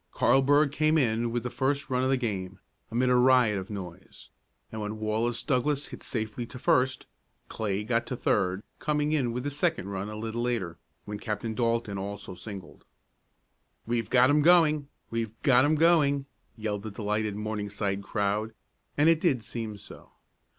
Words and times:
Carlburg 0.11 0.71
came 0.71 0.97
in 0.97 1.29
with 1.31 1.43
the 1.43 1.51
first 1.51 1.91
run 1.91 2.03
of 2.03 2.09
the 2.09 2.17
game, 2.17 2.57
amid 2.89 3.11
a 3.11 3.15
riot 3.15 3.59
of 3.59 3.69
noise, 3.69 4.29
and 4.71 4.81
when 4.81 4.97
Wallace 4.97 5.43
Douglass 5.43 5.89
hit 5.89 6.01
safely 6.01 6.47
to 6.47 6.57
first, 6.57 7.05
Clay 7.49 7.83
got 7.83 8.07
to 8.07 8.15
third, 8.15 8.63
coming 8.79 9.11
in 9.11 9.31
with 9.31 9.43
the 9.43 9.51
second 9.51 9.89
run 9.89 10.09
a 10.09 10.15
little 10.17 10.41
later, 10.41 10.79
when 11.05 11.19
Captain 11.19 11.53
Dalton 11.53 11.99
also 11.99 12.33
singled. 12.33 12.83
"We've 13.85 14.09
got 14.09 14.31
'em 14.31 14.41
going! 14.41 14.87
We've 15.11 15.39
got 15.43 15.65
'em 15.65 15.75
going!" 15.75 16.25
yelled 16.57 16.81
the 16.81 16.89
delighted 16.89 17.35
Morningside 17.35 18.01
crowd, 18.01 18.55
and 18.97 19.07
it 19.07 19.21
did 19.21 19.43
seem 19.43 19.77
so. 19.77 20.13